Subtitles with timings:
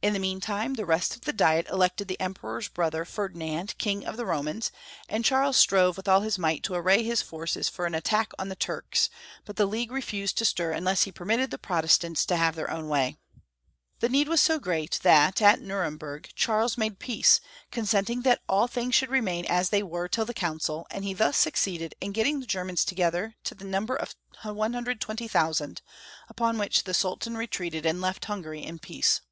[0.00, 4.16] In the meantime the rest of the diet elected the Emperor's brother, Ferdinand, King of
[4.16, 4.70] the Romans,
[5.08, 8.48] and Charles strove with all liis might to array his forces for an attack on
[8.48, 9.10] the Turks,
[9.44, 12.86] but the league refused to stir unless he permitted the Protestants to have their own
[12.88, 13.16] way.
[13.98, 17.40] The need was so great that, at Nuremburg, Charles made peace,
[17.72, 21.96] consenting that things should remain as they were till the council, and he thus succeeded
[22.00, 24.14] in getting the Germans together to the number of
[24.44, 25.82] 120,000,
[26.28, 29.22] upon which the Sultan retreated and lelt Hungary in peace.